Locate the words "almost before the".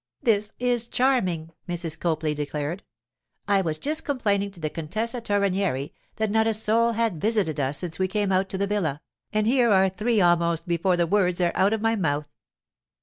10.19-11.05